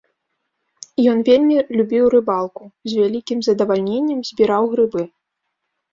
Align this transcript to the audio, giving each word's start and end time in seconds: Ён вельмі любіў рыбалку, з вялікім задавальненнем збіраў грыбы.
Ён 1.11 1.17
вельмі 1.27 1.57
любіў 1.79 2.05
рыбалку, 2.15 2.63
з 2.89 2.97
вялікім 3.03 3.39
задавальненнем 3.49 4.19
збіраў 4.31 4.63
грыбы. 4.73 5.01